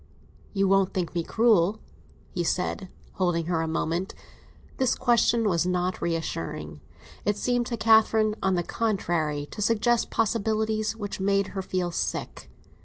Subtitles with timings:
[0.51, 1.79] "You won't think me cruel?"
[2.31, 4.15] he said, holding her a moment.
[4.77, 6.81] This question was not reassuring;
[7.23, 12.49] it seemed to Catherine, on the contrary, to suggest possibilities which made her feel sick.